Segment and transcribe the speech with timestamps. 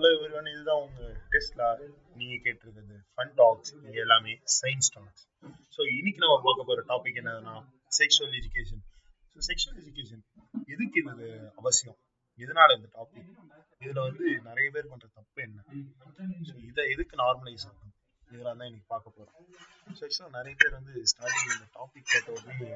[0.00, 1.00] Hello everyone இதுதான் உங்க
[1.32, 1.66] டெஸ்ட்லா
[2.18, 2.94] நீங்க கேட்டிருக்கிறது.
[3.16, 5.24] ஃபன் டாக்ஸ் இது எல்லாமே சயின்ஸ் டாக்ஸ்
[5.74, 7.56] ஸோ இன்னைக்கு நம்ம பார்க்க போற டாபிக் என்னதுன்னா
[7.92, 8.80] sexual education
[9.32, 10.22] so sexual education
[10.74, 11.26] எதுக்கு இது
[11.60, 11.98] அவசியம்?
[12.40, 13.28] எதனால இந்த டாபிக்
[13.82, 15.60] இதுல வந்து நிறைய பேர் பண்ற தப்பு என்ன?
[16.48, 17.94] ஸோ இதை எதுக்கு நார்மலைஸ் ஆகும்
[18.30, 19.36] இதெல்லாம் தான் இன்னைக்கு பார்க்க போறோம்.
[19.98, 22.72] ஸோ ஆக்சுவலாக நிறைய பேர் வந்து ஸ்டார்டிங் இந்த டாபிக் கேட்ட உடனே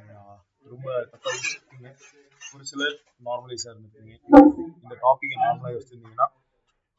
[0.67, 1.95] ரொம்ப தப்பாக
[2.55, 2.97] ஒரு சிலர்
[3.29, 4.17] நார்மலைஸாக இருந்திருக்கீங்க
[4.85, 6.29] இந்த டாப்பிக்கை நார்மலாக வச்சுருந்தீங்கன்னா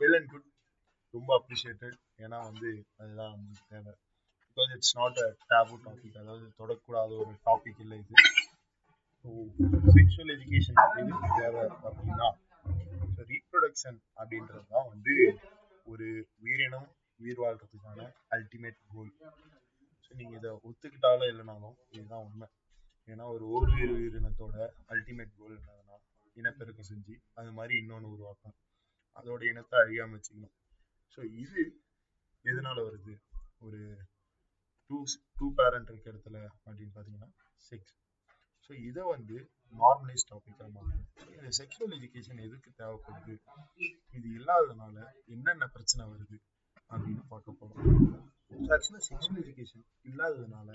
[0.06, 0.48] வெல் அண்ட் குட்
[1.14, 3.94] ரொம்ப அப்ரிஷியேட்டட் ஏன்னா வந்து அதுதான் நம்மளுக்கு தேவை.
[4.58, 8.16] Because it's not a taboo topic அதாவது தொடக்கூடாத ஒரு டாபிக் இல்லை இது.
[9.26, 9.30] ஸோ
[9.96, 12.28] செக்ஷுவல் எஜுகேஷன் அப்படின்னு தேவை அப்படின்னா
[13.16, 15.16] ஸோ ரீப்ரொடக்ஷன் அப்படின்றது தான் வந்து
[15.86, 16.08] ஒரு
[16.44, 16.88] உயிரினம்
[17.20, 19.12] உயிர் வாழ்கிறதுக்கான அல்டிமேட் கோல்
[20.06, 22.48] ஸோ நீங்கள் இதை ஒத்துக்கிட்டாலும் இல்லைனாலும் இதுதான் உண்மை.
[23.08, 24.56] ஏன்னா ஒரு ஓரிரு உயிரினத்தோட
[24.94, 25.98] அல்டிமேட் கோல் என்னதுன்னா
[26.38, 28.56] இனப்பெருக்கம் செஞ்சு அது மாதிரி இன்னொன்று உருவாக்கும்
[29.18, 30.54] அதோட இனத்தை அழியாம வச்சுக்கணும்.
[31.18, 31.62] ஸோ இது
[32.46, 33.14] எதனால வருது?
[33.66, 33.80] ஒரு
[34.90, 34.98] டூ
[35.38, 37.30] டூ பேரண்ட் இருக்க இடத்துல அப்படின்னு பார்த்தீங்கன்னா
[37.62, 37.94] செக்ஸ்
[38.70, 39.38] ஸோ இதை வந்து
[39.76, 43.34] நார்மலைஸ் டாபிக்காக மாற்றணும் இந்த செக்ஷுவல் எஜுகேஷன் எதுக்கு தேவைப்படுது?
[44.14, 44.96] இது இல்லாததுனால
[45.36, 46.38] என்னென்ன பிரச்சனை வருது
[46.92, 48.00] அப்படின்னு பார்க்க போகிறோம்
[48.70, 50.70] ஆக்சுவலாக செக்ஷுவல் எஜுகேஷன் இல்லாததுனால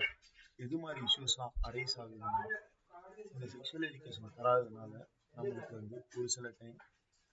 [0.59, 2.33] எது மாதிரி இஷ்யூஸ்லாம் அரைஸ் ஆகுதுன்னா
[3.31, 4.93] இந்த செக்ஷுவல் எஜுகேஷன் தராததுனால
[5.35, 6.77] நம்மளுக்கு வந்து ஒரு சில டைம்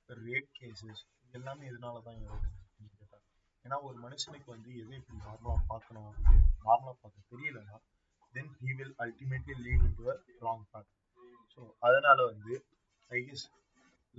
[0.09, 1.03] ரேப் கேசஸ்
[1.35, 2.57] எல்லாமே இதனால தான் வருது
[3.65, 6.13] ஏன்னா ஒரு மனுஷனுக்கு வந்து எதை இப்படி நார்மலாக பார்க்கணும்
[6.67, 7.79] நார்மலாக பார்க்க தெரியலன்னா
[8.35, 10.89] then he will ultimately lead in to a wrong bad
[11.53, 12.55] so அதனால வந்து
[13.13, 13.45] I guess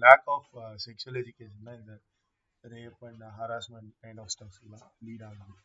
[0.01, 0.49] lack of
[0.85, 1.95] sexual education தான் இந்த
[2.63, 5.55] rape and harassment kind of stuffs எல்லாம் லீட் ஆகுது.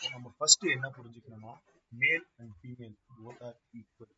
[0.00, 1.52] ஸோ நம்ம ஃபர்ஸ்ட் என்ன புரிஞ்சுக்கணும்னா
[1.92, 4.12] male and female both are equal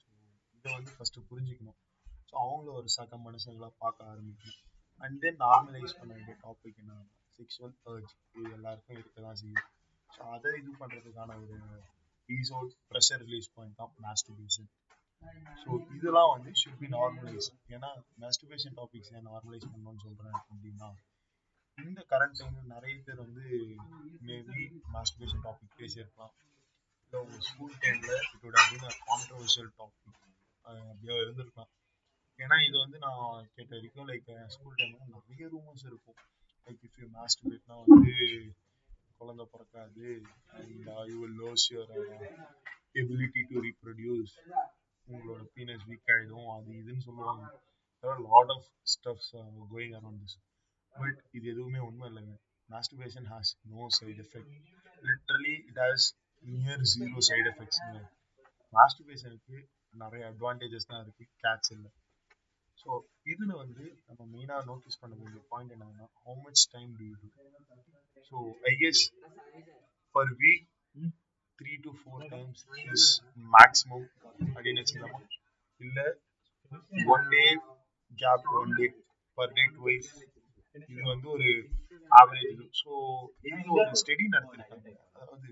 [0.00, 0.08] so
[0.56, 1.78] இதை வந்து ஃபர்ஸ்ட் புரிஞ்சுக்கணும்.
[2.28, 4.60] ஸோ அவங்கள ஒரு சக மனுஷங்களாக பார்க்க ஆரம்பிக்கணும்.
[5.00, 6.94] அண்ட் தென் நார்மலைஸ் பண்ண வேண்டிய டாபிக் என்ன?
[7.38, 9.66] செக்ஷுவல் அர்ஜ் இது எல்லாருக்கும் இருக்க தான் செய்யும்.
[10.10, 11.56] ஸோ அதை இது பண்ணுறதுக்கான ஒரு
[12.28, 12.58] ஈஸோ
[12.90, 14.70] ப்ரெஷர் ரிலீஸ் பாயிண்ட் தான் மாஸ்டிபேஷன்
[15.62, 17.90] ஸோ இதெல்லாம் வந்து ஷுட் பி நார்மலைஸ் ஏன்னா
[18.22, 20.88] மாஸ்டிபேஷன் டாபிக்ஸ் ஏன் நார்மலைஸ் பண்ணணும்னு சொல்கிறேன் அப்படின்னா
[21.78, 23.44] இந்த கரண்ட் டைம்ல நிறைய பேர் வந்து
[24.28, 24.62] மேபி
[24.94, 26.34] மாஸ்டிபேஷன் டாபிக் பேசியிருக்கலாம்.
[27.04, 30.18] இல்லை உங்கள் ஸ்கூல் டைம்ல இதோட அப்படின்னு கான்ட்ரவர்ஷியல் டாபிக்
[30.64, 31.70] அப்படியே இருந்திருக்கலாம்.
[32.38, 36.18] ஏன்னா இது வந்து நான் கேட்ட வரைக்கும் லைக் ஸ்கூல் டைம்ல நிறைய ரூமர்ஸ் இருக்கும்.
[36.66, 38.14] லைக் இஃப் யூ மாஸ்டிபேட்னா வந்து
[39.18, 40.06] குழந்தை பிறக்காது.
[40.58, 41.92] And you will lose your
[43.02, 44.32] ability to reproduce
[45.06, 46.48] உங்களோட பீனஸ் வீக் ஆயிடும்.
[46.56, 47.44] அது இதுன்னு சொல்லுவாங்க.
[48.28, 49.30] Lot of stuffs
[49.72, 50.38] going around this
[50.94, 52.34] but இது எதுவுமே உண்மை இல்லைங்க.
[52.68, 54.52] Masturbation has no side effect
[55.08, 56.06] literally it has
[56.44, 58.00] near zero side எஃபெக்ட்ஸுங்க
[58.74, 59.56] மாஸ்டர்பேஷனுக்கு
[60.02, 61.90] நிறைய அட்வான்டேஜஸ் தான் இருக்குது கேட்ச் இல்லை.
[62.82, 62.90] ஸோ
[63.32, 67.16] இதில் வந்து நம்ம மெயினாக நோட்டீஸ் பண்ண வேண்டிய பாயிண்ட் என்னன்னா how much time do you
[68.30, 68.36] so
[68.70, 69.02] I guess
[70.14, 70.66] per week
[71.58, 72.62] three to four times
[72.94, 73.08] is
[73.54, 74.06] maximum
[74.48, 75.20] அப்படின்னு வச்சுக்கலாமா?
[75.80, 76.06] இல்லை
[77.14, 77.44] one day
[78.12, 78.86] gap one day
[79.38, 80.10] per day twice
[80.88, 81.48] இது வந்து ஒரு
[82.10, 82.64] ஆவரேஜ் இது.
[82.80, 82.90] ஸோ
[83.48, 84.88] இது ஒரு ஸ்டடி நடத்திருக்காங்க.
[85.14, 85.48] அதாவது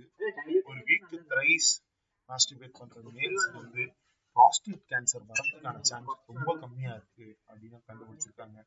[0.71, 1.71] ஒரு வீக்கு த்ரைஸ்
[2.29, 3.85] மாஸ்டிபேட் பண்ற மேல்ஸ் வந்து
[4.37, 8.59] ப்ராஸ்டேட் கேன்சர் வரதுக்கான சான்ஸ் ரொம்ப கம்மியா இருக்கு அப்படின்னு கண்டுபிடிச்சிருக்காங்க.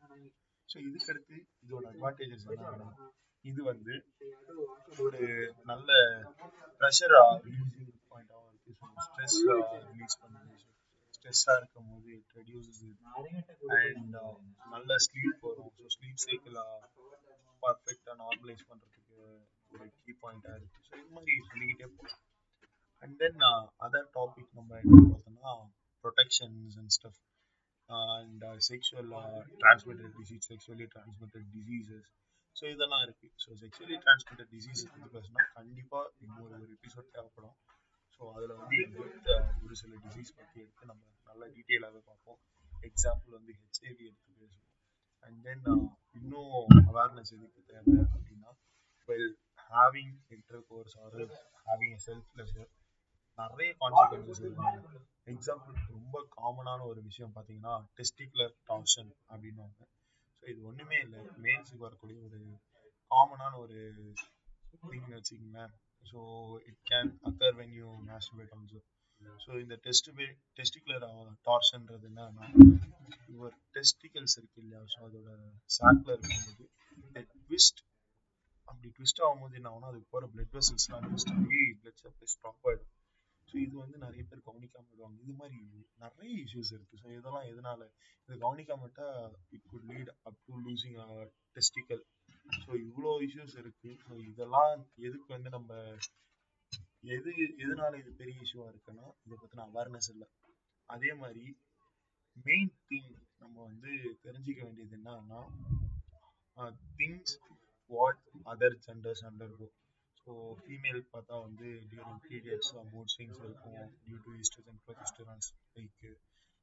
[0.70, 2.90] ஸோ இதுக்கடுத்து இதோட அட்வான்டேஜஸ் என்னன்னா
[3.46, 3.94] இது வந்து
[5.04, 5.22] ஒரு
[5.72, 5.90] நல்ல
[6.82, 8.74] ப்ரெஷரா ரிலீஸிங் பாயிண்டாகவும் இருக்கு.
[8.82, 9.40] ஸோ ஸ்ட்ரெஸ்
[9.90, 10.56] ரிலீஸ் பண்ணுது.
[11.16, 12.82] ஸ்ட்ரெஸ்ஸாக இருக்கும் போது இட் ரெடியூசஸ்
[13.78, 14.18] அண்ட்
[14.76, 15.72] நல்ல ஸ்லீப் வரும்.
[15.78, 16.80] ஸோ ஸ்லீப் சைக்கிளாக
[17.64, 19.18] பர்ஃபெக்டாக நார்மலைஸ் பண்ணுறதுக்கு
[19.74, 22.22] ஒரு கீ பாயிண்டாக இருக்குது ஸோ இது மாதிரி சொல்லிக்கிட்டே போகலாம்
[23.04, 23.40] அண்ட் தென்
[23.86, 24.82] அதர் டாபிக் நம்ம
[25.44, 25.70] என்ன பார்த்தோம்னா
[26.04, 27.22] protections and stuff
[27.90, 29.10] and sexual
[29.64, 32.10] transmitted disease sexually transmitted diseases
[32.56, 33.28] so இதெல்லாம் இருக்கு.
[33.44, 37.56] ஸோ செக்ஷுவலி டிரான்ஸ்மிட்டட் டிசீஸ் பற்றி பேசினா கண்டிப்பாக இன்னொரு ஒரு எபிசோட் தேவைப்படும்.
[38.16, 38.80] ஸோ அதில் வந்து
[39.34, 42.40] uh, ஒரு சில டிசீஸ் பற்றி எடுத்து நம்ம நல்லா டீட்டெயிலாகவே பார்ப்போம்.
[42.84, 44.70] எக்ஸாம்பிள் வந்து ஹெச்ஐவி எடுத்து பேசுவோம்.
[45.24, 45.82] அண்ட் தென் uh,
[46.22, 46.54] இன்னும்
[46.92, 48.54] அவேர்னஸ் எதுக்கு தேவை அப்படின்னா
[49.10, 49.30] well
[49.70, 50.16] having
[50.70, 51.20] intercourse or
[51.68, 52.72] having self pleasure
[53.40, 55.00] நிறைய கான்சிக்வன்சஸ் இருக்கு.
[55.34, 59.80] எக்ஸாம்பிள் ரொம்ப காமனான ஒரு விஷயம் பார்த்தீங்கன்னா டெஸ்டிகுலர் டார்ஷன் அப்படின்னுவாங்க
[60.44, 61.22] ஸோ இது ஒன்றுமே இல்லை.
[61.46, 62.40] மெயின்ஸுக்கு வரக்கூடிய ஒரு
[63.12, 63.78] காமனான ஒரு
[64.84, 65.74] திங்னு வச்சுக்கோங்களேன்.
[66.06, 66.20] So
[66.70, 68.82] it can occur when you masturbate also
[69.44, 70.10] so இந்த டெஸ்ட்
[70.60, 71.04] டெஸ்டிகுலர்
[71.48, 72.46] டார்ஷன்றது என்னன்னா
[73.34, 74.82] யுவர் டெஸ்டிகல்ஸ் இருக்கு இல்லையா?
[74.94, 75.30] ஸோ அதோட
[75.78, 76.66] சாக்ல இருக்கும்போது
[77.44, 77.82] ட்விஸ்ட்
[78.68, 82.92] அப்படி ட்விஸ்ட் ஆகும்போது என்ன ஆகும்னா அதுக்கு போகிற பிளட் வெசல்ஸ்லாம் ட்விஸ்ட் ஆகி பிளட் சப்ளை ஸ்டாப் ஆகிடும்
[83.54, 85.18] ஸோ இது வந்து நிறைய பேர் கவனிக்காம விடுவாங்க.
[85.24, 85.58] இது மாதிரி
[86.04, 86.96] நிறைய இஷ்யூஸ் இருக்கு.
[87.02, 87.82] ஸோ இதெல்லாம் எதனால?
[88.30, 89.08] இது கவனிக்காம விட்டா
[89.56, 90.98] it could lead up to losing
[91.58, 92.02] testicle
[92.64, 93.92] so இவ்வளோ இஷ்யூஸ் இருக்கு.
[94.06, 94.74] ஸோ இதெல்லாம்
[95.08, 95.70] எதுக்கு வந்து நம்ம
[97.16, 97.32] எது
[97.66, 100.28] எதனால இது பெரிய இஷ்யூவா இருக்குன்னா இதை பத்தின அவேர்னஸ் இல்லை.
[100.90, 101.46] அதே மாதிரி
[102.46, 103.12] மெயின் திங்
[103.42, 103.92] நம்ம வந்து
[104.26, 105.42] தெரிஞ்சுக்க வேண்டியது என்னன்னா
[106.98, 107.36] things
[107.92, 108.24] what
[108.54, 109.68] other genders undergo
[110.28, 116.06] so female பார்த்தா வந்து டியூரிங் பீரியட்ஸ் மூட் ஸ்விங்ஸ் இருக்கும் due to estrogen progesterones like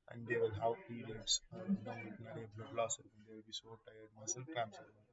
[0.09, 3.25] and they will have periods அவங்களுக்கு நிறைய பிளட் லாஸ் இருக்கும்.
[3.27, 5.07] They will be so tired muscle cramps இருக்கும்.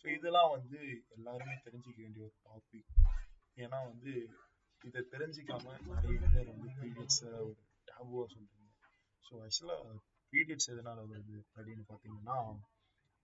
[0.00, 0.78] ஸோ இதெல்லாம் வந்து
[1.16, 2.90] எல்லாருமே தெரிஞ்சுக்க வேண்டிய ஒரு டாபிக்
[3.64, 4.12] ஏன்னா வந்து
[4.82, 7.54] இதை தெரிஞ்சிக்காம நிறைய பேர் வந்து பீரியட்ஸை ஒரு
[7.88, 8.72] டேபுவாக சொல்கிறீங்க
[9.24, 9.94] ஸோ ஆக்சுவலாக
[10.32, 12.36] பீரியட்ஸ் எதனால் வருது அப்படின்னு பார்த்தீங்கன்னா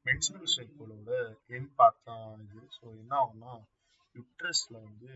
[0.07, 1.11] மென்சுரல் சைக்கிளோட
[1.57, 2.63] என் பார்ட் தான் இது.
[2.77, 3.53] ஸோ என்ன ஆகும்னா
[4.15, 5.11] யுட்ரஸில் வந்து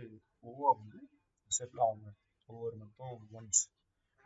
[0.44, 1.00] ஓவா வந்து
[1.50, 2.10] செட்டில் ஆகுங்க
[2.48, 3.62] ஒவ்வொரு மட்டும் ஒன்ஸ்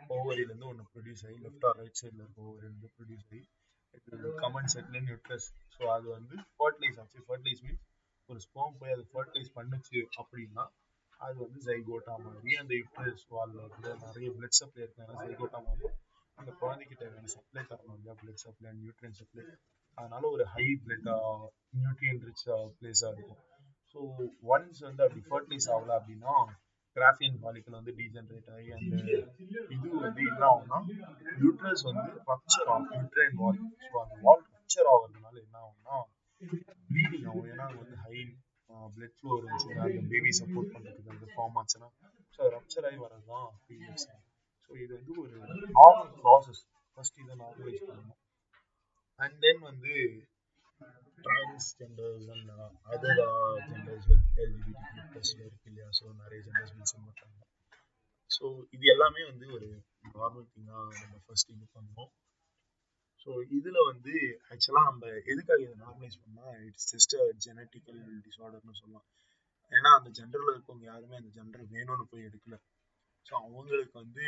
[0.00, 3.43] ஓவரிலேருந்து ஒன்று ப்ரொடியூஸ் ஆகி லெஃப்ட் ஆர் ரைட் சைடில் இருக்க ஓவரிலேருந்து ப்ரொடியூஸ் ஆகி
[4.43, 5.08] கமன் செட்டில் இன்
[5.76, 7.19] ஸோ அது வந்து ஃபர்டிலைஸ் ஆச்சு.
[7.26, 7.87] ஃபர்டிலைஸ் மீன்ஸ்
[8.28, 10.64] ஒரு ஸ்போம் போய் அது ஃபர்டிலைஸ் பண்ணுச்சு அப்படின்னா
[11.20, 15.88] அது வந்து ஜைகோட்டா மாதிரி அந்த யுட்ரஸ் வாலில் வந்து நிறைய பிளட் சப்ளை இருக்காங்க ஜைகோட்டா மாதிரி
[16.38, 18.14] அந்த குழந்தைக்கு தேவையான சப்ளை தரணும் இல்லையா?
[18.20, 19.43] Blood supply and nutrient supply
[19.99, 21.08] அதனால ஒரு ஹை பிளட்
[21.76, 22.44] நியூட்ரியன் ரிச்
[22.78, 23.40] பிளேஸாக இருக்கும்.
[23.94, 24.00] ஸோ
[24.52, 26.34] ஒன்ஸ் வந்து அப்படி ஃபர்டிலைஸ் ஆகல அப்படின்னா
[26.96, 28.94] கிராஃபியன் பாலிக்கல் வந்து டீஜென்ரேட் ஆகி அந்த
[29.75, 30.78] இது வந்து என்ன ஆகும்னா
[31.42, 35.98] யூட்ரஸ் வந்து பக்சர் ஆகும் யூட்ரைன் வால் ஸோ அந்த வால் பக்சர் ஆகுறதுனால என்ன ஆகும்னா
[36.90, 37.48] ப்ளீடிங் ஆகும்.
[37.52, 38.16] ஏன்னா அங்கே வந்து ஹை
[38.90, 41.88] பிளட் ஃப்ளோ இருந்துச்சுன்னா அந்த பேபி சப்போர்ட் பண்ணுறதுக்கு அந்த ஃபார்ம் ஆச்சுன்னா
[42.38, 44.06] ஸோ ரப்சர் ஆகி வர்றது தான் பீரியட்ஸ்
[44.64, 45.36] ஸோ இது வந்து ஒரு
[45.76, 46.62] நார்மல் ப்ராசஸ்
[46.96, 48.19] ஃபர்ஸ்ட் இதை நார்மலைஸ் பண்ணணும்.
[49.20, 49.93] அண்ட் தென் வந்து
[51.62, 52.50] transgenders and
[52.92, 53.18] other
[53.68, 54.72] genders like LGBT
[55.10, 55.88] ப்ளஸ்ல இருக்கு இல்லையா?
[55.98, 57.38] ஸோ நிறைய ஜெண்டர்ஸ் மென்ஷன் பண்ணுறாங்க
[58.30, 59.68] ஸோ இது எல்லாமே வந்து ஒரு
[60.14, 62.10] நார்மல் திங்காக நம்ம ஃபர்ஸ்ட் இது பண்ணோம்
[63.22, 64.14] ஸோ இதில் வந்து
[64.52, 69.06] ஆக்சுவலாக நம்ம எதுக்காக இதை நார்மலைஸ் பண்ணால் இட்ஸ் ஜஸ்ட் அ ஜெனட்டிக்கல் டிஸார்டர்னு சொல்லலாம்.
[69.72, 72.56] ஏன்னா அந்த ஜென்டரில் இருக்கவங்க யாருமே அந்த ஜென்டர் வேணும்னு போய் எடுக்கல.
[73.26, 74.26] ஸோ அவங்களுக்கு வந்து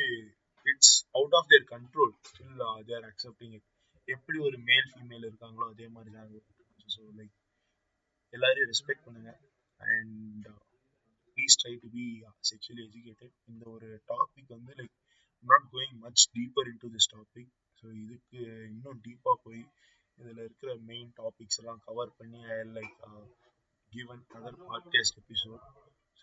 [0.66, 3.68] it's out of their control still they're accepting it
[4.08, 6.30] எப்படி ஒரு மேல் ஃபீமேல் இருக்காங்களோ அதே மாதிரி தான்
[6.88, 7.36] ஸோ லைக்
[8.34, 9.32] எல்லாரையும் ரெஸ்பெக்ட் பண்ணுங்க.
[9.80, 10.46] And
[11.36, 12.04] please try to be
[12.50, 14.94] sexually educated இந்த ஒரு டாபிக் வந்து like
[15.44, 17.52] not going much deeper into this topic
[17.82, 18.40] so இதுக்கு
[18.70, 19.62] இன்னும் டீப்பாக போய்
[20.18, 22.98] இதில் இருக்கிற மெயின் டாபிக்ஸ் எல்லாம் கவர் பண்ணி I like
[23.92, 25.64] given other podcast episode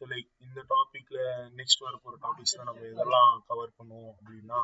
[0.02, 1.24] so like இந்த டாப்பிக்கில்
[1.60, 4.60] நெக்ஸ்ட் வர போகிற டாபிக்ஸ்லாம் நம்ம இதெல்லாம் கவர் பண்ணுவோம் அப்படின்னா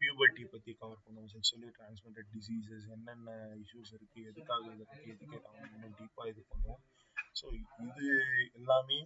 [0.00, 5.96] பியூபர்ட்டி பற்றி கவர் பண்ணுவோம் செக்ஷுவலி டிரான்ஸ்மிட்டட் டிசீசஸ் என்னென்ன இஷ்யூஸ் இருக்குது எதுக்காக இதை பற்றி எதுக்கேட் இன்னும்
[6.00, 6.82] டீப்பாக இது பண்ணுவோம்
[7.40, 8.10] ஸோ இது
[8.60, 9.00] எல்லாமே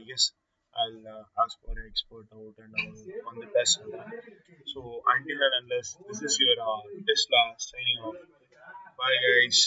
[0.00, 0.28] I guess
[0.76, 3.76] I'll uh, ask for an expert out and uh, on the test.
[4.66, 8.16] So until and unless this is your uh, Tesla signing off.
[8.98, 9.60] Bye guys.